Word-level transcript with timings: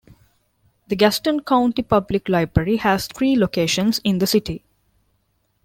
The 0.87 0.95
Gaston 0.95 1.41
County 1.41 1.83
Public 1.83 2.27
Library 2.27 2.77
has 2.77 3.05
three 3.05 3.35
locations 3.35 3.99
in 4.03 4.17
the 4.17 4.25
city. 4.25 4.63